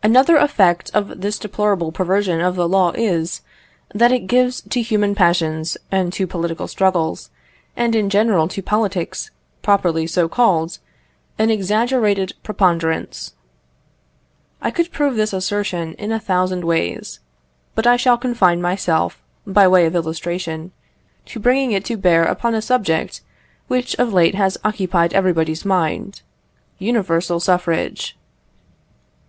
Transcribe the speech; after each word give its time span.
Another 0.00 0.36
effect 0.36 0.92
of 0.94 1.22
this 1.22 1.40
deplorable 1.40 1.90
perversion 1.90 2.40
of 2.40 2.54
the 2.54 2.68
law 2.68 2.92
is, 2.92 3.42
that 3.92 4.12
it 4.12 4.28
gives 4.28 4.60
to 4.60 4.80
human 4.80 5.12
passions 5.12 5.76
and 5.90 6.12
to 6.12 6.24
political 6.24 6.68
struggles, 6.68 7.30
and, 7.76 7.96
in 7.96 8.08
general, 8.08 8.46
to 8.46 8.62
politics, 8.62 9.32
properly 9.62 10.06
so 10.06 10.28
called, 10.28 10.78
an 11.36 11.50
exaggerated 11.50 12.32
preponderance. 12.44 13.34
I 14.62 14.70
could 14.70 14.92
prove 14.92 15.16
this 15.16 15.32
assertion 15.32 15.94
in 15.94 16.12
a 16.12 16.20
thousand 16.20 16.62
ways. 16.62 17.18
But 17.74 17.88
I 17.88 17.96
shall 17.96 18.18
confine 18.18 18.62
myself, 18.62 19.20
by 19.48 19.66
way 19.66 19.84
of 19.86 19.96
illustration, 19.96 20.70
to 21.24 21.40
bringing 21.40 21.72
it 21.72 21.84
to 21.86 21.96
bear 21.96 22.22
upon 22.22 22.54
a 22.54 22.62
subject 22.62 23.20
which 23.66 23.94
has 23.96 24.06
of 24.06 24.12
late 24.12 24.36
occupied 24.64 25.12
everybody's 25.12 25.64
mind 25.64 26.22
universal 26.78 27.40
suffrage. 27.40 28.16